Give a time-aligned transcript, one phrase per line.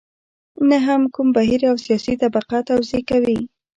[0.69, 3.39] نه هم کوم بهیر او سیاسي طبقه توضیح کوي.